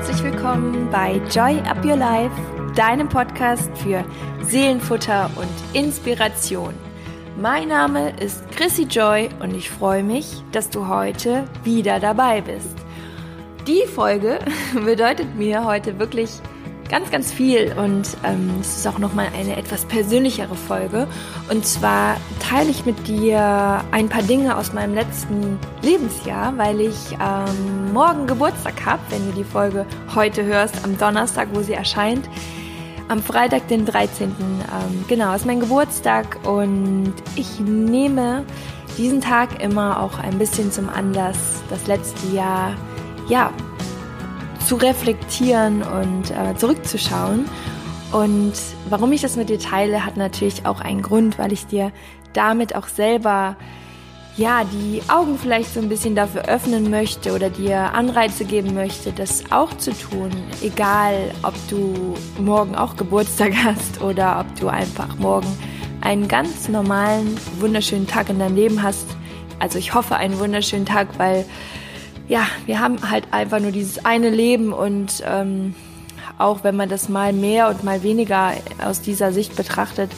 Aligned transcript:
herzlich 0.00 0.32
willkommen 0.32 0.88
bei 0.90 1.20
Joy 1.30 1.60
Up 1.68 1.84
Your 1.84 1.96
Life, 1.96 2.34
deinem 2.74 3.06
Podcast 3.06 3.70
für 3.76 4.02
Seelenfutter 4.40 5.30
und 5.36 5.76
Inspiration. 5.78 6.72
Mein 7.36 7.68
Name 7.68 8.18
ist 8.18 8.50
Chrissy 8.52 8.84
Joy 8.84 9.28
und 9.40 9.54
ich 9.54 9.68
freue 9.68 10.02
mich, 10.02 10.42
dass 10.52 10.70
du 10.70 10.88
heute 10.88 11.44
wieder 11.64 12.00
dabei 12.00 12.40
bist. 12.40 12.74
Die 13.66 13.86
Folge 13.86 14.38
bedeutet 14.86 15.36
mir 15.36 15.66
heute 15.66 15.98
wirklich 15.98 16.30
ganz, 16.90 17.10
ganz 17.10 17.32
viel 17.32 17.72
und 17.78 18.16
ähm, 18.24 18.50
es 18.60 18.78
ist 18.78 18.86
auch 18.86 18.98
nochmal 18.98 19.28
eine 19.38 19.56
etwas 19.56 19.84
persönlichere 19.84 20.56
Folge. 20.56 21.06
Und 21.48 21.64
zwar 21.64 22.16
teile 22.40 22.68
ich 22.68 22.84
mit 22.84 23.06
dir 23.06 23.84
ein 23.92 24.08
paar 24.08 24.22
Dinge 24.22 24.56
aus 24.56 24.72
meinem 24.72 24.94
letzten 24.94 25.58
Lebensjahr, 25.82 26.58
weil 26.58 26.80
ich 26.80 27.12
ähm, 27.12 27.92
morgen 27.92 28.26
Geburtstag 28.26 28.84
habe, 28.84 29.00
wenn 29.10 29.24
du 29.30 29.32
die 29.32 29.44
Folge 29.44 29.86
heute 30.14 30.44
hörst, 30.44 30.84
am 30.84 30.98
Donnerstag, 30.98 31.48
wo 31.52 31.62
sie 31.62 31.74
erscheint. 31.74 32.28
Am 33.08 33.22
Freitag, 33.22 33.68
den 33.68 33.86
13. 33.86 34.28
Ähm, 34.28 35.04
genau, 35.08 35.34
ist 35.34 35.46
mein 35.46 35.60
Geburtstag 35.60 36.38
und 36.44 37.14
ich 37.36 37.60
nehme 37.60 38.44
diesen 38.98 39.20
Tag 39.20 39.62
immer 39.62 40.00
auch 40.00 40.18
ein 40.18 40.38
bisschen 40.38 40.72
zum 40.72 40.88
Anlass, 40.88 41.38
das 41.70 41.86
letzte 41.86 42.34
Jahr, 42.34 42.74
ja, 43.28 43.52
zu 44.70 44.76
reflektieren 44.76 45.82
und 45.82 46.30
äh, 46.30 46.54
zurückzuschauen. 46.56 47.44
Und 48.12 48.52
warum 48.88 49.10
ich 49.10 49.20
das 49.20 49.34
mit 49.34 49.48
dir 49.48 49.58
teile, 49.58 50.06
hat 50.06 50.16
natürlich 50.16 50.64
auch 50.64 50.80
einen 50.80 51.02
Grund, 51.02 51.40
weil 51.40 51.52
ich 51.52 51.66
dir 51.66 51.90
damit 52.34 52.76
auch 52.76 52.86
selber 52.86 53.56
ja, 54.36 54.62
die 54.62 55.02
Augen 55.08 55.36
vielleicht 55.36 55.74
so 55.74 55.80
ein 55.80 55.88
bisschen 55.88 56.14
dafür 56.14 56.42
öffnen 56.42 56.88
möchte 56.88 57.34
oder 57.34 57.50
dir 57.50 57.94
Anreize 57.94 58.44
geben 58.44 58.72
möchte, 58.72 59.10
das 59.10 59.42
auch 59.50 59.76
zu 59.76 59.90
tun. 59.90 60.30
Egal, 60.62 61.32
ob 61.42 61.54
du 61.68 62.14
morgen 62.40 62.76
auch 62.76 62.96
Geburtstag 62.96 63.52
hast 63.64 64.00
oder 64.00 64.38
ob 64.38 64.60
du 64.60 64.68
einfach 64.68 65.18
morgen 65.18 65.48
einen 66.00 66.28
ganz 66.28 66.68
normalen, 66.68 67.36
wunderschönen 67.58 68.06
Tag 68.06 68.28
in 68.28 68.38
deinem 68.38 68.54
Leben 68.54 68.84
hast. 68.84 69.06
Also 69.58 69.80
ich 69.80 69.94
hoffe 69.94 70.14
einen 70.14 70.38
wunderschönen 70.38 70.86
Tag, 70.86 71.08
weil 71.18 71.44
ja, 72.30 72.46
wir 72.64 72.78
haben 72.78 73.10
halt 73.10 73.32
einfach 73.32 73.58
nur 73.58 73.72
dieses 73.72 74.04
eine 74.04 74.30
Leben 74.30 74.72
und 74.72 75.20
ähm, 75.26 75.74
auch 76.38 76.62
wenn 76.62 76.76
man 76.76 76.88
das 76.88 77.08
mal 77.08 77.32
mehr 77.32 77.68
und 77.68 77.82
mal 77.82 78.04
weniger 78.04 78.52
aus 78.84 79.00
dieser 79.00 79.32
Sicht 79.32 79.56
betrachtet, 79.56 80.12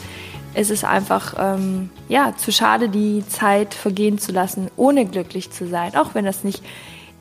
ist 0.55 0.71
es 0.71 0.85
einfach 0.85 1.35
ähm, 1.39 1.89
ja 2.09 2.35
zu 2.37 2.53
schade, 2.53 2.91
die 2.91 3.27
Zeit 3.27 3.73
vergehen 3.73 4.19
zu 4.19 4.31
lassen, 4.31 4.71
ohne 4.77 5.07
glücklich 5.07 5.53
zu 5.53 5.67
sein. 5.67 5.97
Auch 5.97 6.15
wenn 6.15 6.27
das 6.27 6.45
nicht 6.45 6.63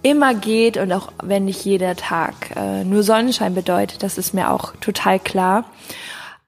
immer 0.02 0.34
geht 0.34 0.76
und 0.76 0.92
auch 0.92 1.14
wenn 1.24 1.46
nicht 1.46 1.64
jeder 1.64 1.96
Tag 1.96 2.54
äh, 2.58 2.84
nur 2.84 3.04
Sonnenschein 3.04 3.56
bedeutet, 3.56 4.04
das 4.04 4.18
ist 4.18 4.34
mir 4.34 4.52
auch 4.52 4.76
total 4.82 5.20
klar. 5.20 5.64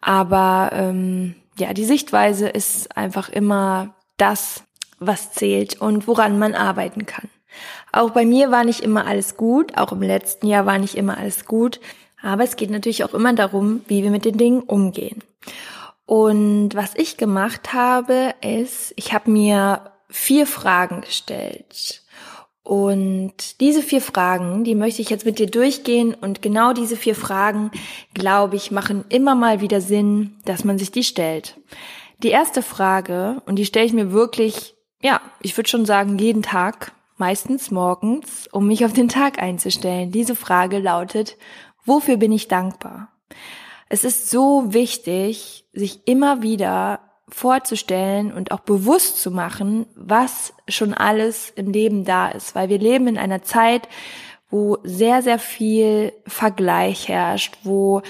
Aber 0.01 0.71
ähm, 0.73 1.35
ja, 1.57 1.73
die 1.73 1.85
Sichtweise 1.85 2.49
ist 2.49 2.97
einfach 2.97 3.29
immer 3.29 3.95
das, 4.17 4.65
was 4.99 5.31
zählt 5.31 5.79
und 5.79 6.09
woran 6.09 6.37
man 6.39 6.55
arbeiten 6.55 7.05
kann. 7.05 7.29
Auch 7.91 8.11
bei 8.11 8.25
mir 8.25 8.51
war 8.51 8.63
nicht 8.63 8.81
immer 8.81 9.05
alles 9.05 9.37
gut, 9.37 9.77
auch 9.77 9.91
im 9.91 10.01
letzten 10.01 10.47
Jahr 10.47 10.65
war 10.65 10.77
nicht 10.77 10.95
immer 10.95 11.17
alles 11.17 11.45
gut, 11.45 11.79
aber 12.21 12.43
es 12.43 12.55
geht 12.55 12.69
natürlich 12.69 13.03
auch 13.03 13.13
immer 13.13 13.33
darum, 13.33 13.81
wie 13.87 14.03
wir 14.03 14.11
mit 14.11 14.25
den 14.25 14.37
Dingen 14.37 14.61
umgehen. 14.61 15.23
Und 16.05 16.75
was 16.75 16.95
ich 16.95 17.17
gemacht 17.17 17.73
habe, 17.73 18.33
ist, 18.41 18.93
ich 18.95 19.13
habe 19.13 19.31
mir 19.31 19.91
vier 20.09 20.45
Fragen 20.47 21.01
gestellt. 21.01 22.01
Und 22.63 23.59
diese 23.59 23.81
vier 23.81 24.01
Fragen, 24.01 24.63
die 24.63 24.75
möchte 24.75 25.01
ich 25.01 25.09
jetzt 25.09 25.25
mit 25.25 25.37
dir 25.37 25.47
durchgehen. 25.47 26.13
Und 26.13 26.41
genau 26.41 26.71
diese 26.71 26.95
vier 26.95 27.15
Fragen, 27.15 27.71
glaube 28.13 28.55
ich, 28.55 28.71
machen 28.71 29.03
immer 29.09 29.35
mal 29.35 29.59
wieder 29.59 29.81
Sinn, 29.81 30.37
dass 30.45 30.63
man 30.63 30.77
sich 30.77 30.91
die 30.91 31.03
stellt. 31.03 31.59
Die 32.19 32.29
erste 32.29 32.61
Frage, 32.61 33.41
und 33.45 33.57
die 33.57 33.65
stelle 33.65 33.85
ich 33.85 33.93
mir 33.93 34.13
wirklich, 34.13 34.75
ja, 35.01 35.19
ich 35.41 35.57
würde 35.57 35.69
schon 35.69 35.85
sagen, 35.85 36.17
jeden 36.17 36.41
Tag, 36.41 36.93
meistens 37.23 37.71
morgens, 37.71 38.49
um 38.51 38.67
mich 38.67 38.83
auf 38.83 38.91
den 38.91 39.07
Tag 39.07 39.41
einzustellen. 39.41 40.11
Diese 40.11 40.35
Frage 40.35 40.79
lautet, 40.79 41.37
wofür 41.85 42.17
bin 42.17 42.33
ich 42.33 42.49
dankbar? 42.49 43.13
Es 43.87 44.03
ist 44.03 44.29
so 44.29 44.73
wichtig, 44.73 45.65
sich 45.71 46.05
immer 46.05 46.41
wieder 46.41 46.99
vorzustellen 47.29 48.33
und 48.33 48.51
auch 48.51 48.59
bewusst 48.59 49.21
zu 49.21 49.31
machen, 49.31 49.85
was 49.95 50.53
schon 50.67 50.93
alles 50.93 51.49
im 51.55 51.71
Leben 51.71 52.03
da 52.03 52.27
ist, 52.27 52.55
weil 52.55 52.67
wir 52.67 52.77
leben 52.77 53.07
in 53.07 53.17
einer 53.17 53.41
Zeit, 53.41 53.87
wo 54.49 54.79
sehr, 54.83 55.21
sehr 55.21 55.39
viel 55.39 56.11
Vergleich 56.27 57.07
herrscht, 57.07 57.57
wo 57.63 58.01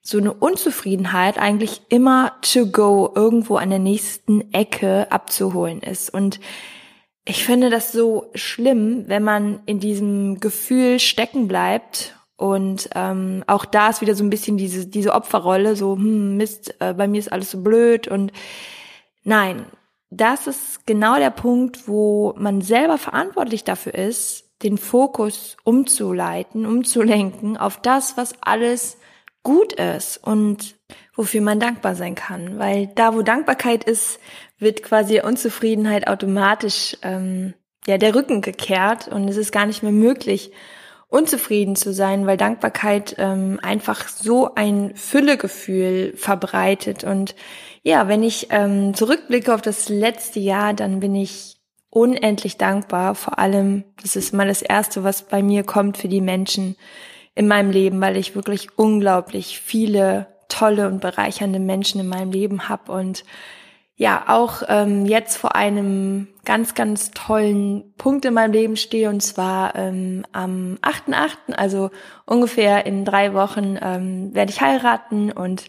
so 0.00 0.18
eine 0.18 0.32
Unzufriedenheit 0.32 1.38
eigentlich 1.38 1.80
immer 1.88 2.34
to 2.40 2.66
go 2.66 3.10
irgendwo 3.16 3.56
an 3.56 3.70
der 3.70 3.80
nächsten 3.80 4.54
Ecke 4.54 5.10
abzuholen 5.10 5.80
ist. 5.80 6.14
Und 6.14 6.38
ich 7.30 7.44
finde 7.44 7.70
das 7.70 7.92
so 7.92 8.28
schlimm, 8.34 9.04
wenn 9.06 9.22
man 9.22 9.60
in 9.64 9.78
diesem 9.78 10.40
Gefühl 10.40 10.98
stecken 10.98 11.46
bleibt 11.46 12.16
und 12.36 12.90
ähm, 12.96 13.44
auch 13.46 13.64
da 13.64 13.90
ist 13.90 14.00
wieder 14.00 14.16
so 14.16 14.24
ein 14.24 14.30
bisschen 14.30 14.56
diese, 14.56 14.86
diese 14.86 15.14
Opferrolle, 15.14 15.76
so, 15.76 15.94
hm, 15.94 16.36
Mist, 16.36 16.74
äh, 16.80 16.92
bei 16.92 17.06
mir 17.06 17.18
ist 17.18 17.30
alles 17.30 17.52
so 17.52 17.62
blöd 17.62 18.08
und 18.08 18.32
nein, 19.22 19.64
das 20.10 20.48
ist 20.48 20.86
genau 20.86 21.18
der 21.18 21.30
Punkt, 21.30 21.86
wo 21.86 22.34
man 22.36 22.62
selber 22.62 22.98
verantwortlich 22.98 23.62
dafür 23.62 23.94
ist, 23.94 24.50
den 24.64 24.76
Fokus 24.76 25.56
umzuleiten, 25.62 26.66
umzulenken 26.66 27.56
auf 27.56 27.80
das, 27.80 28.16
was 28.16 28.34
alles 28.40 28.98
gut 29.44 29.74
ist 29.74 30.16
und 30.18 30.76
wofür 31.14 31.42
man 31.42 31.60
dankbar 31.60 31.94
sein 31.94 32.16
kann. 32.16 32.58
Weil 32.58 32.88
da, 32.88 33.14
wo 33.14 33.22
Dankbarkeit 33.22 33.84
ist, 33.84 34.18
wird 34.60 34.82
quasi 34.82 35.20
Unzufriedenheit 35.20 36.06
automatisch 36.06 36.96
ähm, 37.02 37.54
ja 37.86 37.98
der 37.98 38.14
Rücken 38.14 38.42
gekehrt 38.42 39.08
und 39.08 39.28
es 39.28 39.36
ist 39.36 39.52
gar 39.52 39.66
nicht 39.66 39.82
mehr 39.82 39.92
möglich, 39.92 40.52
unzufrieden 41.08 41.74
zu 41.74 41.92
sein, 41.92 42.26
weil 42.26 42.36
Dankbarkeit 42.36 43.16
ähm, 43.18 43.58
einfach 43.62 44.06
so 44.08 44.54
ein 44.54 44.94
Füllegefühl 44.94 46.12
verbreitet. 46.16 47.02
Und 47.02 47.34
ja, 47.82 48.06
wenn 48.06 48.22
ich 48.22 48.48
ähm, 48.50 48.94
zurückblicke 48.94 49.52
auf 49.52 49.62
das 49.62 49.88
letzte 49.88 50.38
Jahr, 50.38 50.72
dann 50.72 51.00
bin 51.00 51.16
ich 51.16 51.56
unendlich 51.90 52.58
dankbar. 52.58 53.16
Vor 53.16 53.40
allem, 53.40 53.84
das 54.00 54.14
ist 54.14 54.32
mal 54.32 54.46
das 54.46 54.62
Erste, 54.62 55.02
was 55.02 55.22
bei 55.22 55.42
mir 55.42 55.64
kommt 55.64 55.98
für 55.98 56.08
die 56.08 56.20
Menschen 56.20 56.76
in 57.34 57.48
meinem 57.48 57.70
Leben, 57.70 58.00
weil 58.00 58.16
ich 58.16 58.36
wirklich 58.36 58.78
unglaublich 58.78 59.60
viele 59.60 60.28
tolle 60.48 60.86
und 60.88 61.00
bereichernde 61.00 61.58
Menschen 61.58 62.00
in 62.00 62.08
meinem 62.08 62.30
Leben 62.30 62.68
habe 62.68 62.92
und 62.92 63.24
ja 64.00 64.24
auch 64.28 64.62
ähm, 64.68 65.04
jetzt 65.04 65.36
vor 65.36 65.54
einem 65.54 66.26
ganz, 66.46 66.74
ganz 66.74 67.10
tollen 67.10 67.92
Punkt 67.98 68.24
in 68.24 68.32
meinem 68.32 68.52
Leben 68.52 68.76
stehe 68.76 69.10
und 69.10 69.20
zwar 69.20 69.74
ähm, 69.74 70.24
am 70.32 70.78
8.8., 70.80 71.52
also 71.54 71.90
ungefähr 72.24 72.86
in 72.86 73.04
drei 73.04 73.34
Wochen 73.34 73.76
ähm, 73.78 74.34
werde 74.34 74.52
ich 74.52 74.62
heiraten 74.62 75.30
und 75.30 75.66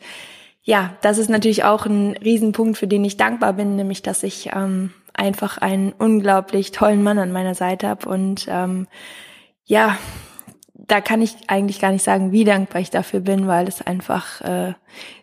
ja, 0.63 0.93
das 1.01 1.17
ist 1.17 1.29
natürlich 1.29 1.65
auch 1.65 1.85
ein 1.85 2.15
Riesenpunkt, 2.23 2.77
für 2.77 2.87
den 2.87 3.03
ich 3.03 3.17
dankbar 3.17 3.51
bin, 3.51 3.75
nämlich 3.75 4.01
dass 4.01 4.23
ich 4.23 4.51
ähm, 4.55 4.91
einfach 5.11 5.57
einen 5.57 5.91
unglaublich 5.91 6.71
tollen 6.71 7.03
Mann 7.03 7.19
an 7.19 7.33
meiner 7.33 7.53
Seite 7.53 7.89
habe 7.89 8.07
und 8.07 8.45
ähm, 8.49 8.87
ja, 9.65 9.97
da 10.87 11.01
kann 11.01 11.21
ich 11.21 11.35
eigentlich 11.47 11.79
gar 11.79 11.91
nicht 11.91 12.03
sagen, 12.03 12.31
wie 12.31 12.43
dankbar 12.43 12.81
ich 12.81 12.89
dafür 12.89 13.19
bin, 13.19 13.47
weil 13.47 13.67
es 13.67 13.81
einfach 13.81 14.41
äh, 14.41 14.73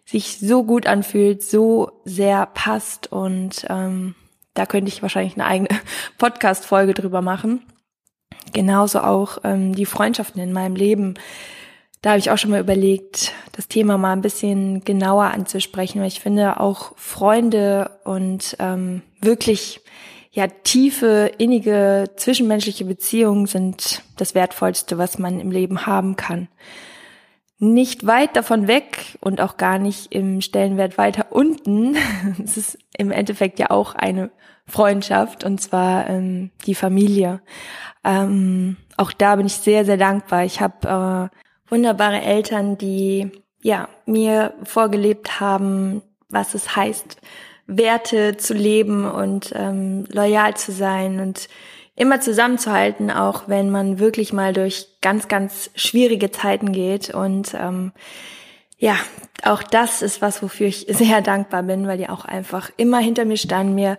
sich 0.05 0.39
so 0.39 0.65
gut 0.65 0.87
anfühlt, 0.87 1.43
so 1.43 2.01
sehr 2.05 2.47
passt 2.47 3.11
und 3.13 3.67
ähm, 3.69 4.15
da 4.55 4.67
könnte 4.67 4.89
ich 4.89 5.03
wahrscheinlich 5.03 5.35
eine 5.35 5.47
eigene 5.47 5.69
Podcast-Folge 6.19 6.95
drüber 6.95 7.23
machen. 7.23 7.63
Genauso 8.53 9.01
auch 9.01 9.39
ähm, 9.45 9.75
die 9.75 9.87
Freundschaften 9.87 10.41
in 10.41 10.53
meinem 10.53 10.75
Leben. 10.75 11.15
Da 12.03 12.11
habe 12.11 12.21
ich 12.21 12.31
auch 12.31 12.39
schon 12.39 12.51
mal 12.51 12.61
überlegt, 12.61 13.33
das 13.53 13.69
Thema 13.69 13.99
mal 13.99 14.13
ein 14.13 14.21
bisschen 14.21 14.85
genauer 14.85 15.25
anzusprechen, 15.25 16.01
weil 16.01 16.09
ich 16.09 16.21
finde 16.21 16.61
auch 16.61 16.93
Freunde 16.97 17.99
und 18.05 18.57
ähm, 18.61 19.03
wirklich 19.21 19.81
ja, 20.39 20.47
tiefe, 20.47 21.33
innige, 21.39 22.13
zwischenmenschliche 22.15 22.85
Beziehungen 22.85 23.47
sind 23.47 24.05
das 24.19 24.37
Wertvollste, 24.37 24.97
was 24.97 25.19
man 25.19 25.41
im 25.41 25.51
Leben 25.51 25.85
haben 25.85 26.15
kann. 26.15 26.47
Nicht 27.59 28.07
weit 28.07 28.37
davon 28.37 28.69
weg 28.69 29.19
und 29.21 29.41
auch 29.41 29.57
gar 29.57 29.81
nicht 29.81 30.15
im 30.15 30.41
Stellenwert 30.41 30.97
weiter 30.97 31.27
unten. 31.31 31.97
Es 32.45 32.57
ist 32.57 32.79
im 32.97 33.11
Endeffekt 33.11 33.59
ja 33.59 33.71
auch 33.71 33.97
eine 33.97 34.31
Freundschaft 34.65 35.43
und 35.43 35.61
zwar 35.61 36.09
ähm, 36.09 36.53
die 36.67 36.77
Familie. 36.77 37.41
Ähm, 38.05 38.77
auch 38.97 39.11
da 39.11 39.35
bin 39.35 39.47
ich 39.47 39.55
sehr, 39.55 39.85
sehr 39.85 39.97
dankbar. 39.97 40.45
Ich 40.45 40.61
habe 40.61 41.31
äh, 41.35 41.69
wunderbare 41.69 42.21
Eltern, 42.21 42.79
die 42.79 43.33
ja 43.61 43.89
mir 44.07 44.55
vorgelebt 44.63 45.41
haben, 45.41 46.01
was 46.29 46.55
es 46.55 46.77
heißt, 46.77 47.17
Werte 47.69 48.39
zu 48.39 48.55
leben 48.55 49.09
und 49.09 49.53
ähm, 49.55 50.07
loyal 50.11 50.57
zu 50.57 50.73
sein 50.73 51.21
und 51.21 51.49
immer 51.95 52.21
zusammenzuhalten, 52.21 53.11
auch 53.11 53.45
wenn 53.47 53.71
man 53.71 53.99
wirklich 53.99 54.33
mal 54.33 54.53
durch 54.53 54.87
ganz, 55.03 55.29
ganz 55.29 55.71
schwierige 55.75 56.31
Zeiten 56.31 56.73
geht. 56.73 57.11
Und 57.11 57.55
ähm, 57.55 57.93
ja, 58.79 58.97
auch 59.45 59.63
das 59.63 60.01
ist 60.01 60.23
was, 60.23 60.43
wofür 60.43 60.69
ich 60.69 60.87
sehr 60.89 61.21
dankbar 61.21 61.63
bin, 61.63 61.87
weil 61.87 61.99
die 61.99 62.09
auch 62.09 62.25
einfach 62.25 62.71
immer 62.79 62.99
hinter 62.99 63.27
mir 63.27 63.37
standen, 63.37 63.75
mir 63.75 63.99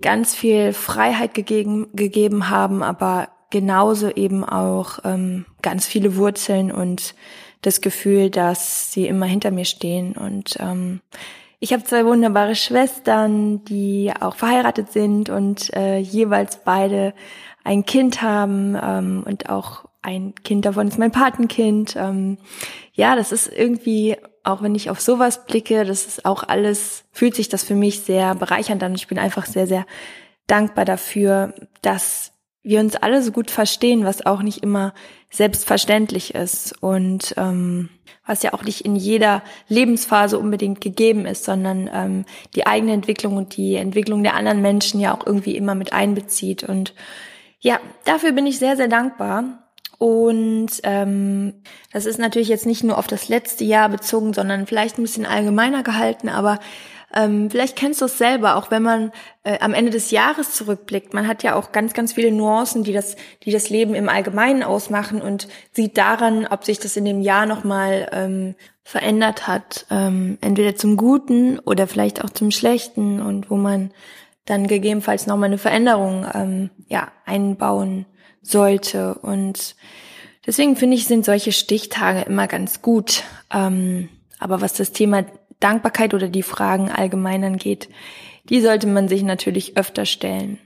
ganz 0.00 0.34
viel 0.34 0.72
Freiheit 0.72 1.34
gegeben, 1.34 1.88
gegeben 1.94 2.50
haben, 2.50 2.84
aber 2.84 3.30
genauso 3.50 4.10
eben 4.10 4.44
auch 4.44 5.00
ähm, 5.04 5.44
ganz 5.60 5.86
viele 5.86 6.16
Wurzeln 6.16 6.70
und 6.70 7.14
das 7.62 7.80
Gefühl, 7.80 8.30
dass 8.30 8.92
sie 8.92 9.08
immer 9.08 9.26
hinter 9.26 9.50
mir 9.50 9.64
stehen. 9.64 10.12
Und 10.12 10.56
ähm, 10.60 11.00
ich 11.60 11.72
habe 11.72 11.84
zwei 11.84 12.04
wunderbare 12.04 12.54
Schwestern, 12.54 13.64
die 13.64 14.12
auch 14.20 14.36
verheiratet 14.36 14.92
sind 14.92 15.28
und 15.28 15.72
äh, 15.74 15.98
jeweils 15.98 16.62
beide 16.64 17.14
ein 17.64 17.84
Kind 17.84 18.22
haben 18.22 18.76
ähm, 18.80 19.24
und 19.26 19.48
auch 19.48 19.84
ein 20.00 20.34
Kind 20.44 20.64
davon 20.64 20.88
ist 20.88 20.98
mein 20.98 21.10
Patenkind. 21.10 21.96
Ähm, 21.96 22.38
ja, 22.92 23.16
das 23.16 23.32
ist 23.32 23.48
irgendwie, 23.48 24.16
auch 24.44 24.62
wenn 24.62 24.74
ich 24.74 24.88
auf 24.88 25.00
sowas 25.00 25.44
blicke, 25.44 25.84
das 25.84 26.06
ist 26.06 26.24
auch 26.24 26.44
alles, 26.44 27.04
fühlt 27.10 27.34
sich 27.34 27.48
das 27.48 27.64
für 27.64 27.74
mich 27.74 28.00
sehr 28.00 28.34
bereichernd 28.36 28.82
an. 28.82 28.94
Ich 28.94 29.08
bin 29.08 29.18
einfach 29.18 29.44
sehr, 29.44 29.66
sehr 29.66 29.84
dankbar 30.46 30.84
dafür, 30.84 31.54
dass 31.82 32.32
wir 32.68 32.80
uns 32.80 32.96
alle 32.96 33.22
so 33.22 33.32
gut 33.32 33.50
verstehen, 33.50 34.04
was 34.04 34.26
auch 34.26 34.42
nicht 34.42 34.62
immer 34.62 34.92
selbstverständlich 35.30 36.34
ist 36.34 36.74
und 36.82 37.34
ähm, 37.38 37.88
was 38.26 38.42
ja 38.42 38.52
auch 38.52 38.62
nicht 38.62 38.82
in 38.82 38.94
jeder 38.94 39.42
Lebensphase 39.68 40.38
unbedingt 40.38 40.82
gegeben 40.82 41.24
ist, 41.24 41.44
sondern 41.44 41.88
ähm, 41.92 42.24
die 42.54 42.66
eigene 42.66 42.92
Entwicklung 42.92 43.38
und 43.38 43.56
die 43.56 43.76
Entwicklung 43.76 44.22
der 44.22 44.34
anderen 44.34 44.60
Menschen 44.60 45.00
ja 45.00 45.16
auch 45.16 45.26
irgendwie 45.26 45.56
immer 45.56 45.74
mit 45.74 45.94
einbezieht. 45.94 46.62
Und 46.62 46.92
ja, 47.58 47.80
dafür 48.04 48.32
bin 48.32 48.46
ich 48.46 48.58
sehr, 48.58 48.76
sehr 48.76 48.88
dankbar. 48.88 49.70
Und 49.96 50.68
ähm, 50.82 51.54
das 51.92 52.04
ist 52.04 52.18
natürlich 52.18 52.48
jetzt 52.48 52.66
nicht 52.66 52.84
nur 52.84 52.98
auf 52.98 53.06
das 53.06 53.28
letzte 53.30 53.64
Jahr 53.64 53.88
bezogen, 53.88 54.34
sondern 54.34 54.66
vielleicht 54.66 54.98
ein 54.98 55.02
bisschen 55.02 55.26
allgemeiner 55.26 55.82
gehalten, 55.82 56.28
aber 56.28 56.60
ähm, 57.14 57.50
vielleicht 57.50 57.76
kennst 57.76 58.00
du 58.00 58.04
es 58.04 58.18
selber, 58.18 58.56
auch 58.56 58.70
wenn 58.70 58.82
man 58.82 59.12
äh, 59.42 59.58
am 59.60 59.72
Ende 59.72 59.90
des 59.90 60.10
Jahres 60.10 60.52
zurückblickt. 60.52 61.14
Man 61.14 61.26
hat 61.26 61.42
ja 61.42 61.54
auch 61.54 61.72
ganz, 61.72 61.94
ganz 61.94 62.12
viele 62.12 62.30
Nuancen, 62.32 62.84
die 62.84 62.92
das, 62.92 63.16
die 63.44 63.50
das 63.50 63.70
Leben 63.70 63.94
im 63.94 64.08
Allgemeinen 64.08 64.62
ausmachen 64.62 65.22
und 65.22 65.48
sieht 65.72 65.96
daran, 65.96 66.46
ob 66.46 66.64
sich 66.64 66.78
das 66.78 66.96
in 66.96 67.06
dem 67.06 67.22
Jahr 67.22 67.46
nochmal 67.46 68.08
ähm, 68.12 68.54
verändert 68.82 69.46
hat. 69.46 69.86
Ähm, 69.90 70.36
entweder 70.42 70.76
zum 70.76 70.96
Guten 70.98 71.58
oder 71.60 71.86
vielleicht 71.86 72.22
auch 72.22 72.30
zum 72.30 72.50
Schlechten 72.50 73.22
und 73.22 73.50
wo 73.50 73.56
man 73.56 73.90
dann 74.44 74.66
gegebenenfalls 74.66 75.26
nochmal 75.26 75.48
eine 75.48 75.58
Veränderung 75.58 76.26
ähm, 76.34 76.70
ja, 76.88 77.10
einbauen 77.24 78.06
sollte. 78.42 79.14
Und 79.14 79.76
deswegen 80.46 80.76
finde 80.76 80.96
ich, 80.96 81.06
sind 81.06 81.24
solche 81.24 81.52
Stichtage 81.52 82.20
immer 82.22 82.46
ganz 82.46 82.82
gut. 82.82 83.24
Ähm, 83.52 84.10
aber 84.38 84.60
was 84.60 84.74
das 84.74 84.92
Thema 84.92 85.24
Dankbarkeit 85.60 86.14
oder 86.14 86.28
die 86.28 86.42
Fragen 86.42 86.90
allgemein 86.90 87.44
angeht, 87.44 87.88
die 88.48 88.60
sollte 88.60 88.86
man 88.86 89.08
sich 89.08 89.22
natürlich 89.22 89.76
öfter 89.76 90.06
stellen. 90.06 90.58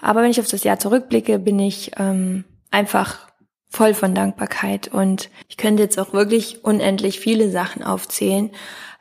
Aber 0.00 0.22
wenn 0.22 0.30
ich 0.30 0.40
auf 0.40 0.48
das 0.48 0.64
Jahr 0.64 0.78
zurückblicke, 0.78 1.38
bin 1.38 1.58
ich 1.58 1.92
ähm, 1.98 2.44
einfach 2.70 3.28
voll 3.70 3.94
von 3.94 4.14
Dankbarkeit 4.14 4.88
und 4.88 5.30
ich 5.48 5.58
könnte 5.58 5.82
jetzt 5.82 5.98
auch 5.98 6.12
wirklich 6.12 6.64
unendlich 6.64 7.20
viele 7.20 7.50
Sachen 7.50 7.82
aufzählen. 7.82 8.50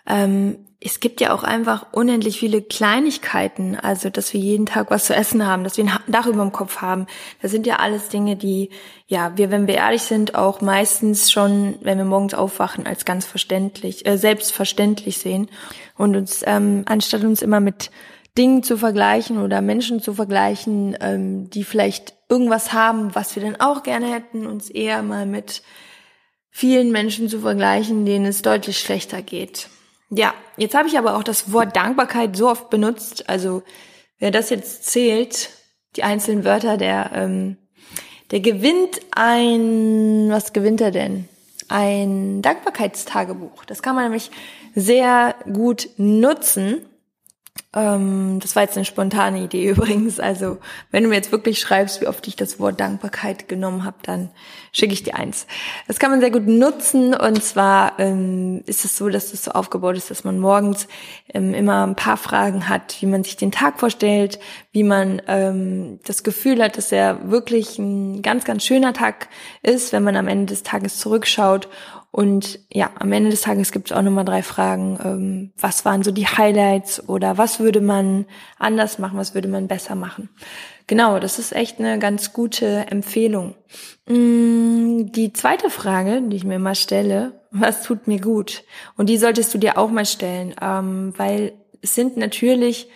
Ähm, 0.06 0.67
es 0.80 1.00
gibt 1.00 1.22
ja 1.22 1.34
auch 1.34 1.44
einfach 1.44 1.88
unendlich 1.92 2.38
viele 2.38 2.62
Kleinigkeiten, 2.62 3.76
also 3.76 4.12
dass 4.12 4.32
wir 4.34 4.40
jeden 4.40 4.68
Tag 4.68 4.92
was 4.92 5.06
zu 5.06 5.16
essen 5.16 5.46
haben, 5.46 5.64
dass 5.64 5.78
wir 5.78 5.86
ein 5.86 5.92
Dach 6.08 6.28
über 6.28 6.44
dem 6.44 6.52
Kopf 6.52 6.82
haben. 6.82 7.08
Das 7.42 7.50
sind 7.50 7.66
ja 7.66 7.78
alles 7.78 8.10
Dinge, 8.10 8.36
die, 8.36 8.70
ja, 9.08 9.36
wir, 9.38 9.50
wenn 9.50 9.66
wir 9.66 9.74
ehrlich 9.74 10.04
sind, 10.04 10.36
auch 10.36 10.62
meistens 10.62 11.32
schon, 11.32 11.80
wenn 11.82 11.98
wir 11.98 12.06
morgens 12.06 12.36
aufwachen, 12.36 12.86
als 12.86 13.06
ganz 13.06 13.26
verständlich, 13.26 14.06
äh, 14.06 14.18
selbstverständlich 14.18 15.18
sehen. 15.18 15.50
Und 15.98 16.16
uns, 16.16 16.44
ähm, 16.46 16.84
anstatt 16.86 17.24
uns 17.24 17.42
immer 17.42 17.60
mit 17.60 17.90
Dingen 18.38 18.62
zu 18.62 18.78
vergleichen 18.78 19.42
oder 19.42 19.62
Menschen 19.62 20.00
zu 20.00 20.14
vergleichen, 20.14 20.96
ähm, 21.02 21.50
die 21.50 21.64
vielleicht 21.64 22.14
irgendwas 22.30 22.72
haben, 22.72 23.16
was 23.16 23.36
wir 23.36 23.42
dann 23.42 23.60
auch 23.60 23.82
gerne 23.82 24.14
hätten, 24.14 24.46
uns 24.46 24.70
eher 24.70 25.02
mal 25.02 25.26
mit 25.26 25.64
vielen 26.52 26.92
Menschen 26.92 27.30
zu 27.30 27.40
vergleichen, 27.40 28.06
denen 28.06 28.26
es 28.26 28.44
deutlich 28.44 28.78
schlechter 28.78 29.24
geht. 29.24 29.70
Ja, 30.10 30.34
jetzt 30.56 30.76
habe 30.76 30.88
ich 30.88 30.98
aber 30.98 31.18
auch 31.18 31.24
das 31.24 31.52
Wort 31.52 31.76
Dankbarkeit 31.76 32.36
so 32.36 32.50
oft 32.50 32.70
benutzt. 32.70 33.30
Also 33.30 33.64
wer 34.20 34.32
das 34.32 34.50
jetzt 34.50 34.86
zählt, 34.86 35.50
die 35.96 36.04
einzelnen 36.04 36.46
Wörter, 36.46 36.78
der, 36.78 37.12
ähm, 37.14 37.58
der 38.32 38.40
gewinnt 38.40 39.02
ein, 39.12 40.28
was 40.30 40.54
gewinnt 40.54 40.82
er 40.82 40.92
denn? 40.92 41.28
Ein 41.68 42.42
Dankbarkeitstagebuch. 42.42 43.66
Das 43.66 43.82
kann 43.82 43.96
man 43.96 44.06
nämlich 44.06 44.32
sehr 44.76 45.36
gut 45.52 45.90
nutzen 45.98 46.86
ähm, 47.74 48.40
das 48.42 48.56
war 48.56 48.64
jetzt 48.64 48.76
eine 48.76 48.86
spontane 48.86 49.44
Idee 49.44 49.70
übrigens. 49.70 50.20
Also 50.20 50.58
wenn 50.92 51.04
du 51.04 51.10
mir 51.10 51.16
jetzt 51.16 51.32
wirklich 51.32 51.60
schreibst, 51.60 52.02
wie 52.02 52.08
oft 52.08 52.28
ich 52.28 52.36
das 52.36 52.60
Wort 52.60 52.80
Dankbarkeit 52.80 53.48
genommen 53.48 53.84
habe, 53.84 53.98
dann 54.04 54.30
schicke 54.72 54.94
ich 54.94 55.04
dir 55.04 55.16
eins. 55.16 55.48
Das 55.88 56.00
kann 56.00 56.12
man 56.12 56.20
sehr 56.20 56.32
gut 56.32 56.48
nutzen 56.48 57.14
und 57.14 57.44
zwar 57.44 58.00
ähm, 58.00 58.64
ist 58.66 58.86
es 58.86 58.98
so, 58.98 59.10
dass 59.10 59.34
es 59.34 59.44
so 59.44 59.52
aufgebaut 59.52 59.98
ist, 59.98 60.12
dass 60.12 60.24
man 60.24 60.40
morgens 60.40 60.88
ähm, 61.34 61.54
immer 61.54 61.86
ein 61.86 61.96
paar 61.96 62.18
Fragen 62.18 62.70
hat, 62.70 62.98
wie 63.02 63.08
man 63.08 63.24
sich 63.24 63.38
den 63.38 63.52
Tag 63.52 63.80
vorstellt, 63.80 64.40
wie 64.72 64.84
man 64.84 65.22
ähm, 65.28 66.00
das 66.06 66.24
Gefühl 66.24 66.62
hat, 66.64 66.78
dass 66.78 66.92
er 66.92 67.30
wirklich 67.32 67.78
ein 67.80 68.22
ganz, 68.22 68.46
ganz 68.46 68.64
schöner 68.64 68.94
Tag 68.94 69.30
ist, 69.64 69.94
wenn 69.94 70.04
man 70.04 70.16
am 70.16 70.28
Ende 70.28 70.48
des 70.48 70.64
Tages 70.64 71.00
zurückschaut 71.00 71.68
und 72.12 72.60
ja, 72.72 72.90
am 73.00 73.12
Ende 73.12 73.30
des 73.30 73.42
Tages 73.42 73.72
gibt 73.72 73.92
es 73.92 73.98
auch 73.98 74.02
nochmal 74.02 74.26
drei 74.26 74.42
Fragen. 74.42 74.98
Ähm, 75.04 75.54
was 75.58 75.86
waren 75.86 76.04
so 76.04 76.12
die 76.12 76.28
Highlights 76.28 77.08
oder 77.08 77.38
was 77.38 77.60
würde 77.60 77.82
man 77.82 78.26
anders 78.58 78.98
machen, 78.98 79.18
was 79.18 79.36
würde 79.36 79.48
man 79.48 79.68
besser 79.68 79.96
machen? 79.96 80.30
Genau, 80.88 81.20
das 81.20 81.38
ist 81.38 81.54
echt 81.54 81.80
eine 81.80 82.00
ganz 82.00 82.32
gute 82.32 82.88
Empfehlung. 82.90 83.56
Mm, 84.08 85.12
die 85.12 85.34
zweite 85.34 85.70
Frage, 85.70 86.22
die 86.24 86.38
ich 86.38 86.46
mir 86.46 86.56
immer 86.56 86.76
stelle, 86.76 87.42
was 87.52 87.84
tut 87.84 88.08
mir 88.08 88.22
gut? 88.22 88.64
Und 88.96 89.10
die 89.10 89.18
solltest 89.18 89.54
du 89.54 89.58
dir 89.58 89.78
auch 89.78 89.92
mal 89.92 90.06
stellen, 90.06 90.56
ähm, 90.62 91.14
weil 91.18 91.54
es 91.82 91.94
sind 91.94 92.18
natürlich 92.18 92.90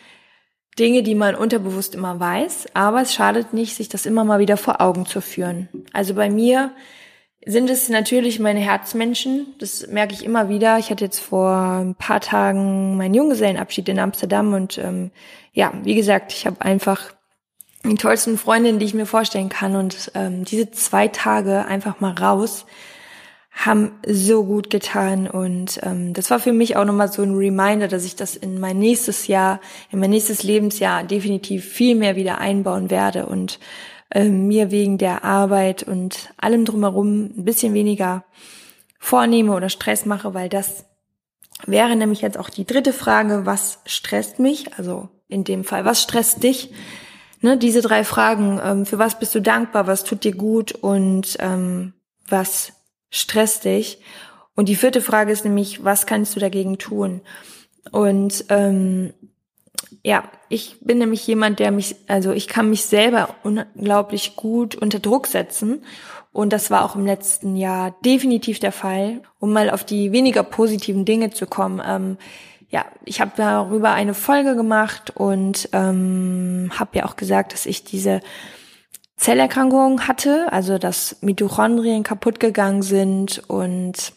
Dinge, 0.79 1.03
die 1.03 1.15
man 1.15 1.35
unterbewusst 1.35 1.95
immer 1.95 2.19
weiß, 2.19 2.67
aber 2.73 3.01
es 3.01 3.13
schadet 3.13 3.53
nicht, 3.53 3.75
sich 3.75 3.89
das 3.89 4.05
immer 4.05 4.23
mal 4.23 4.39
wieder 4.39 4.55
vor 4.55 4.79
Augen 4.79 5.05
zu 5.05 5.19
führen. 5.19 5.67
Also 5.91 6.13
bei 6.13 6.29
mir 6.29 6.71
sind 7.45 7.69
es 7.69 7.89
natürlich 7.89 8.39
meine 8.39 8.59
Herzmenschen. 8.59 9.55
Das 9.59 9.87
merke 9.87 10.13
ich 10.13 10.23
immer 10.23 10.49
wieder. 10.49 10.77
Ich 10.77 10.91
hatte 10.91 11.05
jetzt 11.05 11.19
vor 11.19 11.51
ein 11.51 11.95
paar 11.95 12.21
Tagen 12.21 12.97
meinen 12.97 13.15
Junggesellenabschied 13.15 13.89
in 13.89 13.99
Amsterdam 13.99 14.53
und 14.53 14.77
ähm, 14.77 15.11
ja, 15.53 15.73
wie 15.83 15.95
gesagt, 15.95 16.33
ich 16.33 16.45
habe 16.45 16.61
einfach 16.61 17.13
die 17.83 17.95
tollsten 17.95 18.37
Freundinnen, 18.37 18.79
die 18.79 18.85
ich 18.85 18.93
mir 18.93 19.05
vorstellen 19.05 19.49
kann. 19.49 19.75
Und 19.75 20.11
ähm, 20.13 20.45
diese 20.45 20.71
zwei 20.71 21.07
Tage 21.07 21.65
einfach 21.65 21.99
mal 21.99 22.13
raus 22.13 22.65
haben 23.51 23.91
so 24.05 24.45
gut 24.45 24.69
getan. 24.69 25.27
Und 25.27 25.79
ähm, 25.83 26.13
das 26.13 26.29
war 26.29 26.39
für 26.39 26.53
mich 26.53 26.75
auch 26.75 26.85
nochmal 26.85 27.11
so 27.11 27.21
ein 27.21 27.35
Reminder, 27.35 27.87
dass 27.87 28.05
ich 28.05 28.15
das 28.15 28.35
in 28.35 28.59
mein 28.59 28.79
nächstes 28.79 29.27
Jahr, 29.27 29.59
in 29.91 29.99
mein 29.99 30.11
nächstes 30.11 30.43
Lebensjahr 30.43 31.03
definitiv 31.03 31.65
viel 31.65 31.95
mehr 31.95 32.15
wieder 32.15 32.37
einbauen 32.37 32.89
werde 32.89 33.25
und 33.25 33.59
äh, 34.11 34.29
mir 34.29 34.71
wegen 34.71 34.97
der 34.97 35.23
Arbeit 35.23 35.83
und 35.83 36.33
allem 36.37 36.65
drumherum 36.65 37.31
ein 37.37 37.45
bisschen 37.45 37.73
weniger 37.73 38.23
vornehme 38.99 39.53
oder 39.53 39.69
Stress 39.69 40.05
mache, 40.05 40.33
weil 40.33 40.49
das 40.49 40.85
wäre 41.65 41.95
nämlich 41.95 42.21
jetzt 42.21 42.37
auch 42.37 42.49
die 42.49 42.65
dritte 42.65 42.93
Frage, 42.93 43.45
was 43.45 43.79
stresst 43.85 44.39
mich? 44.39 44.73
Also 44.77 45.09
in 45.27 45.43
dem 45.43 45.63
Fall, 45.63 45.85
was 45.85 46.01
stresst 46.01 46.43
dich? 46.43 46.71
Ne, 47.41 47.57
diese 47.57 47.81
drei 47.81 48.03
Fragen, 48.03 48.59
ähm, 48.63 48.85
für 48.85 48.99
was 48.99 49.17
bist 49.17 49.33
du 49.33 49.41
dankbar, 49.41 49.87
was 49.87 50.03
tut 50.03 50.23
dir 50.23 50.35
gut 50.35 50.73
und 50.73 51.37
ähm, 51.39 51.93
was 52.27 52.73
stresst 53.09 53.65
dich? 53.65 54.01
Und 54.55 54.69
die 54.69 54.75
vierte 54.75 55.01
Frage 55.01 55.31
ist 55.31 55.45
nämlich, 55.45 55.83
was 55.83 56.05
kannst 56.05 56.35
du 56.35 56.39
dagegen 56.39 56.77
tun? 56.77 57.21
Und 57.91 58.45
ähm, 58.49 59.13
ja, 60.03 60.23
ich 60.49 60.77
bin 60.81 60.97
nämlich 60.97 61.25
jemand, 61.27 61.59
der 61.59 61.71
mich, 61.71 61.95
also 62.07 62.31
ich 62.31 62.47
kann 62.47 62.69
mich 62.69 62.85
selber 62.85 63.35
unglaublich 63.43 64.35
gut 64.35 64.75
unter 64.75 64.99
Druck 64.99 65.27
setzen. 65.27 65.83
Und 66.33 66.53
das 66.53 66.71
war 66.71 66.85
auch 66.85 66.95
im 66.95 67.05
letzten 67.05 67.55
Jahr 67.55 67.93
definitiv 68.05 68.59
der 68.59 68.71
Fall, 68.71 69.21
um 69.39 69.51
mal 69.51 69.69
auf 69.69 69.83
die 69.83 70.11
weniger 70.11 70.43
positiven 70.43 71.03
Dinge 71.03 71.31
zu 71.31 71.45
kommen. 71.45 71.81
Ähm, 71.85 72.17
ja, 72.69 72.85
ich 73.03 73.19
habe 73.19 73.31
darüber 73.35 73.91
eine 73.91 74.13
Folge 74.13 74.55
gemacht 74.55 75.11
und 75.13 75.67
ähm, 75.73 76.71
habe 76.73 76.99
ja 76.99 77.05
auch 77.05 77.17
gesagt, 77.17 77.51
dass 77.51 77.65
ich 77.65 77.83
diese 77.83 78.21
Zellerkrankung 79.17 80.07
hatte, 80.07 80.47
also 80.51 80.77
dass 80.77 81.17
Mitochondrien 81.21 82.03
kaputt 82.03 82.39
gegangen 82.39 82.81
sind 82.81 83.43
und 83.47 84.13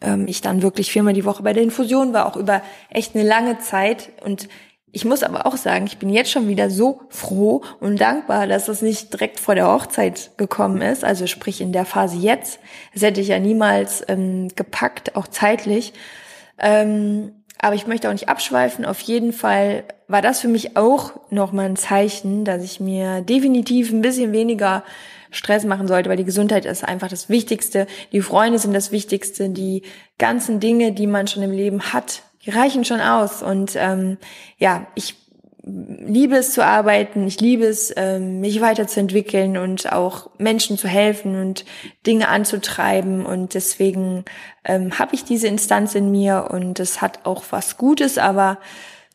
ähm, 0.00 0.26
ich 0.26 0.40
dann 0.40 0.62
wirklich 0.62 0.90
viermal 0.90 1.14
die 1.14 1.24
Woche 1.24 1.42
bei 1.42 1.52
der 1.52 1.62
Infusion 1.62 2.12
war, 2.12 2.26
auch 2.26 2.36
über 2.36 2.62
echt 2.90 3.14
eine 3.14 3.24
lange 3.24 3.58
Zeit 3.58 4.10
und 4.24 4.48
ich 4.96 5.04
muss 5.04 5.22
aber 5.22 5.44
auch 5.44 5.58
sagen, 5.58 5.84
ich 5.86 5.98
bin 5.98 6.08
jetzt 6.08 6.30
schon 6.30 6.48
wieder 6.48 6.70
so 6.70 7.02
froh 7.10 7.62
und 7.80 8.00
dankbar, 8.00 8.46
dass 8.46 8.68
es 8.68 8.80
nicht 8.80 9.12
direkt 9.12 9.38
vor 9.38 9.54
der 9.54 9.70
Hochzeit 9.70 10.30
gekommen 10.38 10.80
ist, 10.80 11.04
also 11.04 11.26
sprich 11.26 11.60
in 11.60 11.70
der 11.70 11.84
Phase 11.84 12.16
jetzt. 12.16 12.60
Das 12.94 13.02
hätte 13.02 13.20
ich 13.20 13.28
ja 13.28 13.38
niemals 13.38 14.02
ähm, 14.08 14.48
gepackt, 14.56 15.14
auch 15.14 15.28
zeitlich. 15.28 15.92
Ähm, 16.58 17.32
aber 17.58 17.74
ich 17.74 17.86
möchte 17.86 18.08
auch 18.08 18.12
nicht 18.12 18.30
abschweifen. 18.30 18.86
Auf 18.86 19.00
jeden 19.00 19.34
Fall 19.34 19.84
war 20.08 20.22
das 20.22 20.40
für 20.40 20.48
mich 20.48 20.78
auch 20.78 21.12
nochmal 21.28 21.66
ein 21.66 21.76
Zeichen, 21.76 22.46
dass 22.46 22.62
ich 22.62 22.80
mir 22.80 23.20
definitiv 23.20 23.90
ein 23.92 24.00
bisschen 24.00 24.32
weniger 24.32 24.82
Stress 25.30 25.64
machen 25.64 25.88
sollte, 25.88 26.08
weil 26.08 26.16
die 26.16 26.24
Gesundheit 26.24 26.64
ist 26.64 26.84
einfach 26.84 27.08
das 27.08 27.28
Wichtigste. 27.28 27.86
Die 28.12 28.20
Freunde 28.20 28.58
sind 28.58 28.72
das 28.72 28.92
Wichtigste. 28.92 29.50
Die 29.50 29.82
ganzen 30.18 30.60
Dinge, 30.60 30.92
die 30.92 31.06
man 31.06 31.26
schon 31.26 31.42
im 31.42 31.52
Leben 31.52 31.92
hat, 31.92 32.22
die 32.44 32.50
reichen 32.50 32.84
schon 32.84 33.00
aus. 33.00 33.42
Und 33.42 33.72
ähm, 33.76 34.18
ja, 34.58 34.86
ich 34.94 35.14
liebe 35.66 36.36
es 36.36 36.52
zu 36.52 36.64
arbeiten, 36.64 37.26
ich 37.26 37.40
liebe 37.40 37.64
es, 37.64 37.92
ähm, 37.96 38.40
mich 38.40 38.60
weiterzuentwickeln 38.60 39.56
und 39.56 39.92
auch 39.92 40.30
Menschen 40.38 40.78
zu 40.78 40.86
helfen 40.86 41.40
und 41.40 41.64
Dinge 42.06 42.28
anzutreiben. 42.28 43.26
Und 43.26 43.54
deswegen 43.54 44.24
ähm, 44.64 44.96
habe 44.98 45.14
ich 45.16 45.24
diese 45.24 45.48
Instanz 45.48 45.96
in 45.96 46.10
mir 46.12 46.48
und 46.50 46.78
es 46.78 47.02
hat 47.02 47.26
auch 47.26 47.42
was 47.50 47.76
Gutes, 47.76 48.16
aber 48.16 48.58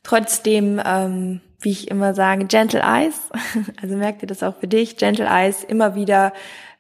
trotzdem, 0.04 0.82
ähm, 0.86 1.40
wie 1.62 1.72
ich 1.72 1.90
immer 1.90 2.14
sage, 2.14 2.46
Gentle 2.46 2.82
Eyes, 2.82 3.30
also 3.82 3.96
merkt 3.96 4.22
ihr 4.22 4.28
das 4.28 4.44
auch 4.44 4.58
für 4.58 4.68
dich, 4.68 4.98
Gentle 4.98 5.28
Eyes, 5.28 5.64
immer 5.64 5.96
wieder 5.96 6.34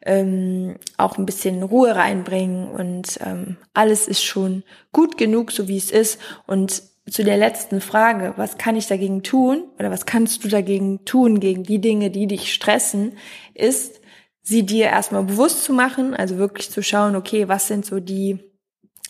ähm, 0.04 0.76
auch 0.98 1.18
ein 1.18 1.26
bisschen 1.26 1.64
Ruhe 1.64 1.96
reinbringen 1.96 2.70
und 2.70 3.20
ähm, 3.26 3.58
alles 3.74 4.08
ist 4.08 4.24
schon 4.24 4.64
gut 4.92 5.18
genug, 5.18 5.52
so 5.52 5.68
wie 5.68 5.78
es 5.78 5.92
ist. 5.92 6.20
Und 6.48 6.84
zu 7.10 7.24
der 7.24 7.38
letzten 7.38 7.82
Frage, 7.82 8.34
was 8.38 8.58
kann 8.58 8.76
ich 8.76 8.88
dagegen 8.88 9.24
tun 9.24 9.64
oder 9.78 9.92
was 9.92 10.06
kannst 10.06 10.44
du 10.44 10.48
dagegen 10.48 11.06
tun 11.06 11.40
gegen 11.40 11.64
die 11.64 11.80
Dinge, 11.80 12.10
die 12.10 12.28
dich 12.28 12.54
stressen, 12.54 13.14
ist, 13.54 14.02
sie 14.42 14.66
dir 14.66 14.86
erstmal 14.86 15.24
bewusst 15.24 15.64
zu 15.64 15.74
machen, 15.74 16.16
also 16.16 16.38
wirklich 16.38 16.72
zu 16.72 16.82
schauen, 16.82 17.16
okay, 17.16 17.48
was 17.48 17.68
sind 17.68 17.86
so 17.86 18.00
die 18.00 18.40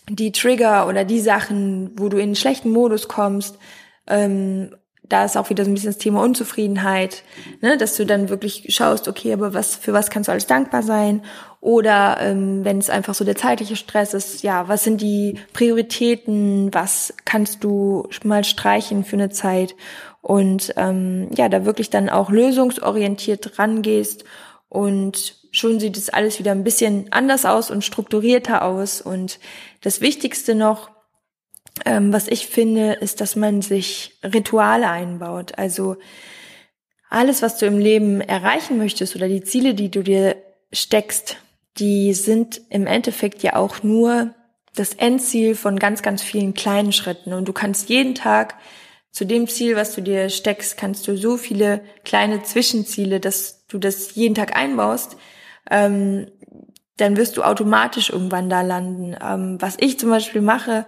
die 0.08 0.32
Trigger 0.32 0.88
oder 0.88 1.04
die 1.04 1.20
Sachen, 1.20 1.92
wo 1.96 2.08
du 2.08 2.16
in 2.16 2.24
einen 2.24 2.36
schlechten 2.36 2.70
Modus 2.70 3.06
kommst, 3.06 3.56
ähm, 4.08 4.74
da 5.12 5.24
ist 5.24 5.36
auch 5.36 5.50
wieder 5.50 5.64
so 5.64 5.70
ein 5.70 5.74
bisschen 5.74 5.90
das 5.90 5.98
Thema 5.98 6.22
Unzufriedenheit, 6.22 7.22
ne, 7.60 7.76
dass 7.76 7.96
du 7.96 8.06
dann 8.06 8.30
wirklich 8.30 8.66
schaust, 8.68 9.08
okay, 9.08 9.32
aber 9.32 9.52
was 9.52 9.76
für 9.76 9.92
was 9.92 10.10
kannst 10.10 10.28
du 10.28 10.32
alles 10.32 10.46
dankbar 10.46 10.82
sein? 10.82 11.22
Oder 11.60 12.16
ähm, 12.20 12.64
wenn 12.64 12.78
es 12.78 12.90
einfach 12.90 13.14
so 13.14 13.24
der 13.24 13.36
zeitliche 13.36 13.76
Stress 13.76 14.14
ist, 14.14 14.42
ja, 14.42 14.68
was 14.68 14.84
sind 14.84 15.00
die 15.00 15.38
Prioritäten? 15.52 16.72
Was 16.72 17.14
kannst 17.24 17.62
du 17.62 18.08
mal 18.24 18.42
streichen 18.42 19.04
für 19.04 19.16
eine 19.16 19.30
Zeit? 19.30 19.76
Und 20.22 20.72
ähm, 20.76 21.28
ja, 21.36 21.48
da 21.48 21.64
wirklich 21.64 21.90
dann 21.90 22.08
auch 22.08 22.30
lösungsorientiert 22.30 23.58
rangehst 23.58 24.24
und 24.68 25.36
schon 25.50 25.78
sieht 25.78 25.98
es 25.98 26.08
alles 26.08 26.38
wieder 26.38 26.52
ein 26.52 26.64
bisschen 26.64 27.12
anders 27.12 27.44
aus 27.44 27.70
und 27.70 27.84
strukturierter 27.84 28.64
aus. 28.64 29.02
Und 29.02 29.38
das 29.82 30.00
Wichtigste 30.00 30.54
noch, 30.54 30.88
ähm, 31.84 32.12
was 32.12 32.28
ich 32.28 32.46
finde, 32.46 32.92
ist, 32.94 33.20
dass 33.20 33.36
man 33.36 33.62
sich 33.62 34.18
Rituale 34.22 34.88
einbaut. 34.88 35.58
Also 35.58 35.96
alles, 37.08 37.42
was 37.42 37.58
du 37.58 37.66
im 37.66 37.78
Leben 37.78 38.20
erreichen 38.20 38.78
möchtest 38.78 39.16
oder 39.16 39.28
die 39.28 39.42
Ziele, 39.42 39.74
die 39.74 39.90
du 39.90 40.02
dir 40.02 40.36
steckst, 40.72 41.36
die 41.78 42.14
sind 42.14 42.60
im 42.70 42.86
Endeffekt 42.86 43.42
ja 43.42 43.56
auch 43.56 43.82
nur 43.82 44.34
das 44.74 44.94
Endziel 44.94 45.54
von 45.54 45.78
ganz, 45.78 46.02
ganz 46.02 46.22
vielen 46.22 46.54
kleinen 46.54 46.92
Schritten. 46.92 47.32
Und 47.32 47.46
du 47.46 47.52
kannst 47.52 47.88
jeden 47.88 48.14
Tag 48.14 48.54
zu 49.10 49.26
dem 49.26 49.46
Ziel, 49.46 49.76
was 49.76 49.94
du 49.94 50.00
dir 50.00 50.30
steckst, 50.30 50.78
kannst 50.78 51.06
du 51.06 51.16
so 51.16 51.36
viele 51.36 51.82
kleine 52.04 52.42
Zwischenziele, 52.42 53.20
dass 53.20 53.66
du 53.66 53.78
das 53.78 54.14
jeden 54.14 54.34
Tag 54.34 54.56
einbaust, 54.56 55.16
ähm, 55.70 56.28
dann 56.96 57.16
wirst 57.16 57.36
du 57.36 57.42
automatisch 57.42 58.10
irgendwann 58.10 58.48
da 58.48 58.62
landen. 58.62 59.14
Ähm, 59.22 59.56
was 59.60 59.76
ich 59.80 59.98
zum 59.98 60.10
Beispiel 60.10 60.40
mache, 60.40 60.86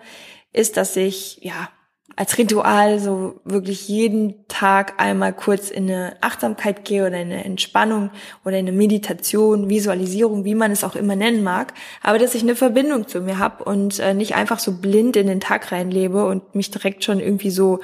ist, 0.55 0.79
dass 0.79 0.97
ich 0.97 1.39
ja 1.43 1.69
als 2.17 2.39
Ritual 2.39 3.01
so 3.01 3.41
wirklich 3.45 3.89
jeden 3.89 4.47
Tag 4.47 5.01
einmal 5.01 5.33
kurz 5.33 5.71
in 5.71 5.91
eine 5.91 6.17
Achtsamkeit 6.21 6.85
gehe 6.85 7.07
oder 7.07 7.21
in 7.21 7.33
eine 7.33 7.45
Entspannung 7.45 8.11
oder 8.45 8.57
in 8.57 8.69
eine 8.69 8.77
Meditation, 8.77 9.69
Visualisierung, 9.69 10.45
wie 10.45 10.55
man 10.55 10.71
es 10.71 10.85
auch 10.85 10.95
immer 10.95 11.17
nennen 11.17 11.43
mag, 11.43 11.75
aber 12.03 12.19
dass 12.19 12.37
ich 12.37 12.43
eine 12.43 12.55
Verbindung 12.55 13.09
zu 13.09 13.21
mir 13.21 13.39
habe 13.39 13.65
und 13.65 13.99
äh, 13.99 14.15
nicht 14.15 14.37
einfach 14.37 14.61
so 14.61 14.79
blind 14.79 15.17
in 15.17 15.27
den 15.27 15.41
Tag 15.41 15.73
reinlebe 15.73 16.25
und 16.25 16.55
mich 16.55 16.71
direkt 16.71 17.03
schon 17.03 17.19
irgendwie 17.19 17.51
so 17.51 17.81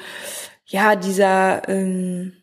ja 0.65 0.95
dieser 0.95 1.69
ähm, 1.69 2.35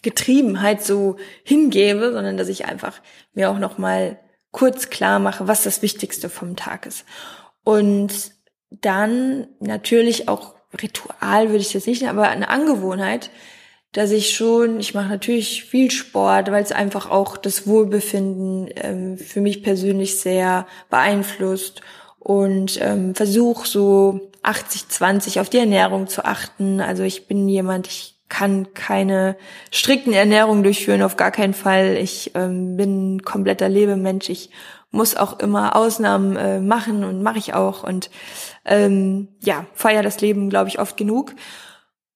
Getriebenheit 0.00 0.82
so 0.82 1.16
hingebe, 1.44 2.12
sondern 2.12 2.38
dass 2.38 2.48
ich 2.48 2.64
einfach 2.64 3.00
mir 3.34 3.50
auch 3.50 3.58
noch 3.58 3.76
mal 3.76 4.18
kurz 4.52 4.88
klar 4.88 5.18
mache, 5.18 5.48
was 5.48 5.64
das 5.64 5.82
Wichtigste 5.82 6.30
vom 6.30 6.56
Tag 6.56 6.86
ist. 6.86 7.04
Und 7.62 8.35
dann 8.70 9.46
natürlich 9.60 10.28
auch 10.28 10.54
Ritual 10.80 11.48
würde 11.48 11.60
ich 11.60 11.74
jetzt 11.74 11.86
nicht, 11.86 12.08
aber 12.08 12.28
eine 12.28 12.48
Angewohnheit, 12.48 13.30
dass 13.92 14.10
ich 14.10 14.34
schon, 14.34 14.78
ich 14.78 14.94
mache 14.94 15.08
natürlich 15.08 15.64
viel 15.64 15.90
Sport, 15.90 16.50
weil 16.50 16.62
es 16.62 16.72
einfach 16.72 17.10
auch 17.10 17.36
das 17.36 17.66
Wohlbefinden 17.66 18.68
ähm, 18.76 19.16
für 19.16 19.40
mich 19.40 19.62
persönlich 19.62 20.18
sehr 20.20 20.66
beeinflusst 20.90 21.80
und 22.18 22.78
ähm, 22.82 23.14
versuche 23.14 23.66
so 23.66 24.30
80-20 24.42 25.40
auf 25.40 25.48
die 25.48 25.58
Ernährung 25.58 26.08
zu 26.08 26.24
achten. 26.24 26.80
Also 26.80 27.04
ich 27.04 27.26
bin 27.26 27.48
jemand, 27.48 27.86
ich 27.86 28.16
kann 28.28 28.74
keine 28.74 29.36
strikten 29.70 30.12
Ernährung 30.12 30.62
durchführen, 30.62 31.02
auf 31.02 31.16
gar 31.16 31.30
keinen 31.30 31.54
Fall. 31.54 31.96
Ich 31.96 32.32
ähm, 32.34 32.76
bin 32.76 33.22
kompletter 33.22 33.68
Lebemensch. 33.68 34.28
Ich 34.28 34.50
muss 34.90 35.16
auch 35.16 35.38
immer 35.40 35.76
Ausnahmen 35.76 36.36
äh, 36.36 36.60
machen 36.60 37.04
und 37.04 37.22
mache 37.22 37.38
ich 37.38 37.54
auch 37.54 37.82
und 37.82 38.10
ähm, 38.64 39.28
ja, 39.42 39.66
feier 39.74 40.02
das 40.02 40.20
Leben, 40.20 40.50
glaube 40.50 40.68
ich, 40.68 40.78
oft 40.78 40.96
genug. 40.96 41.34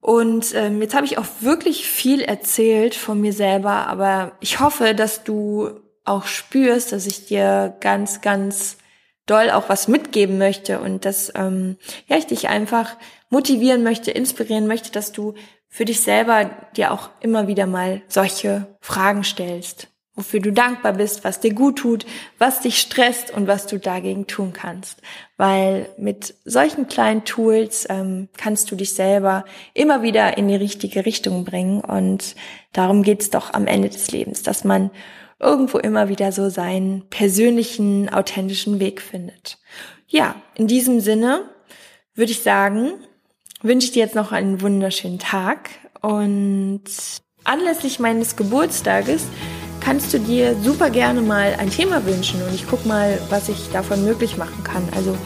Und 0.01 0.55
ähm, 0.55 0.81
jetzt 0.81 0.95
habe 0.95 1.05
ich 1.05 1.19
auch 1.19 1.27
wirklich 1.41 1.87
viel 1.87 2.23
erzählt 2.23 2.95
von 2.95 3.21
mir 3.21 3.35
selber, 3.35 3.87
aber 3.87 4.33
ich 4.41 4.59
hoffe, 4.61 4.95
dass 4.95 5.25
du 5.25 5.71
auch 6.05 6.25
spürst, 6.25 6.93
dass 6.93 7.07
ich 7.07 7.27
dir 7.27 7.77
ganz, 7.81 8.23
ganz 8.23 8.79
doll 9.27 9.51
auch 9.51 9.69
was 9.69 9.89
mitgeben 9.89 10.39
möchte 10.39 10.81
und 10.81 11.05
dass 11.05 11.31
ähm, 11.37 11.77
ja 12.07 12.17
ich 12.17 12.27
dich 12.27 12.49
einfach 12.49 12.97
motivieren 13.29 13.83
möchte, 13.83 14.11
inspirieren 14.11 14.67
möchte, 14.67 14.91
dass 14.91 15.13
du 15.13 15.35
für 15.69 15.85
dich 15.85 16.01
selber 16.01 16.51
dir 16.77 16.93
auch 16.93 17.11
immer 17.21 17.47
wieder 17.47 17.67
mal 17.67 18.03
solche 18.09 18.67
Fragen 18.81 19.23
stellst 19.23 19.90
wofür 20.15 20.41
du 20.41 20.53
dankbar 20.53 20.95
bist, 20.95 21.25
was 21.25 21.41
dir 21.41 21.55
gut 21.55 21.79
tut, 21.79 22.05
was 22.39 22.61
dich 22.61 22.79
stresst 22.79 23.31
und 23.31 23.47
was 23.47 23.67
du 23.67 23.79
dagegen 23.79 24.27
tun 24.27 24.53
kannst. 24.53 25.01
Weil 25.37 25.89
mit 25.97 26.35
solchen 26.45 26.89
kleinen 26.89 27.25
Tools 27.25 27.87
ähm, 27.89 28.29
kannst 28.37 28.71
du 28.71 28.77
dich 28.77 28.93
selber 28.93 29.45
immer 29.73 30.03
wieder 30.03 30.37
in 30.37 30.49
die 30.49 30.57
richtige 30.57 31.07
Richtung 31.07 31.45
bringen. 31.45 31.81
Und 31.81 32.35
darum 32.73 33.03
geht's 33.03 33.31
doch 33.31 33.55
am 33.55 33.67
Ende 33.67 33.89
des 33.89 34.11
Lebens, 34.11 34.43
dass 34.43 34.65
man 34.65 34.91
irgendwo 35.39 35.79
immer 35.79 36.09
wieder 36.09 36.33
so 36.33 36.51
seinen 36.51 37.09
persönlichen, 37.09 38.13
authentischen 38.13 38.79
Weg 38.79 39.01
findet. 39.01 39.59
Ja, 40.07 40.35
in 40.55 40.67
diesem 40.67 41.01
Sinne 41.01 41.49
würde 42.15 42.33
ich 42.33 42.43
sagen, 42.43 42.93
wünsche 43.63 43.87
ich 43.87 43.93
dir 43.93 44.05
jetzt 44.05 44.15
noch 44.15 44.33
einen 44.33 44.61
wunderschönen 44.61 45.19
Tag 45.19 45.71
und 46.03 46.83
anlässlich 47.45 48.01
meines 48.01 48.37
Geburtstages 48.37 49.25
kannst 49.81 50.13
du 50.13 50.19
dir 50.19 50.55
super 50.63 50.91
gerne 50.91 51.23
mal 51.23 51.57
ein 51.59 51.71
Thema 51.71 52.05
wünschen 52.05 52.43
und 52.43 52.55
ich 52.55 52.67
guck 52.69 52.85
mal, 52.87 53.19
was 53.31 53.49
ich 53.49 53.71
davon 53.73 54.05
möglich 54.05 54.37
machen 54.37 54.63
kann. 54.63 54.83
Also 54.95 55.17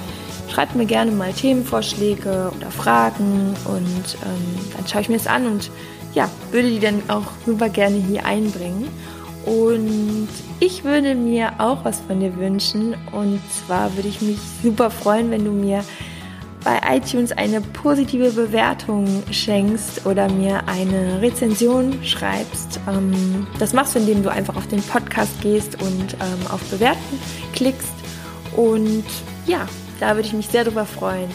schreib 0.49 0.75
mir 0.75 0.87
gerne 0.87 1.11
mal 1.11 1.32
Themenvorschläge 1.32 2.52
oder 2.56 2.70
Fragen 2.70 3.54
und 3.64 4.16
ähm, 4.25 4.73
dann 4.76 4.87
schaue 4.87 5.02
ich 5.02 5.08
mir 5.08 5.18
das 5.18 5.26
an 5.26 5.46
und 5.46 5.70
ja, 6.14 6.30
würde 6.52 6.68
die 6.70 6.80
dann 6.80 7.02
auch 7.08 7.26
super 7.44 7.68
gerne 7.68 7.96
hier 7.96 8.25
einbringen. 8.25 8.88
Und 9.44 10.28
ich 10.61 10.84
würde 10.84 11.14
mir 11.14 11.52
auch 11.58 11.84
was 11.84 12.00
von 12.00 12.20
dir 12.20 12.37
wünschen 12.37 12.94
und 13.12 13.40
zwar 13.50 13.94
würde 13.96 14.08
ich 14.08 14.23
mich 14.23 14.38
super 14.62 14.90
freuen, 14.90 15.30
wenn 15.30 15.44
du 15.44 15.50
mir 15.50 15.84
bei 16.64 16.80
iTunes 16.97 17.30
eine 17.33 17.61
positive 17.61 18.30
Bewertung 18.30 19.23
schenkst 19.30 20.06
oder 20.06 20.30
mir 20.30 20.66
eine 20.66 21.21
Rezension 21.21 22.02
schreibst. 22.02 22.80
Ähm, 22.88 23.47
das 23.59 23.73
machst 23.73 23.94
du, 23.94 23.99
indem 23.99 24.23
du 24.23 24.30
einfach 24.30 24.56
auf 24.56 24.66
den 24.66 24.83
Podcast 24.83 25.40
gehst 25.42 25.80
und 25.80 26.14
ähm, 26.14 26.47
auf 26.50 26.62
Bewerten 26.71 27.21
klickst. 27.52 27.92
Und 28.56 29.04
ja, 29.47 29.68
da 30.00 30.14
würde 30.14 30.26
ich 30.26 30.35
mich 30.35 30.49
sehr 30.49 30.64
drüber 30.64 30.87
freuen. 30.87 31.30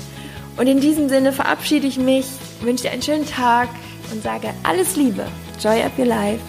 Und 0.57 0.67
in 0.67 0.81
diesem 0.81 1.07
Sinne 1.07 1.31
verabschiede 1.31 1.88
ich 1.88 1.98
mich, 1.98 2.25
wünsche 2.62 2.83
dir 2.83 2.91
einen 2.91 3.01
schönen 3.01 3.25
Tag 3.25 3.69
und 4.12 4.24
sage 4.24 4.50
alles 4.63 4.95
Liebe. 4.95 5.25
Joy 5.62 5.83
up 5.83 5.98
your 5.98 6.05
life. 6.05 6.41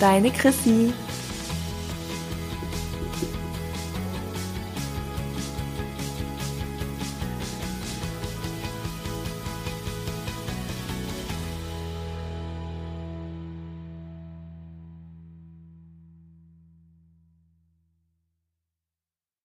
Deine 0.00 0.30
Chrissy. 0.30 0.92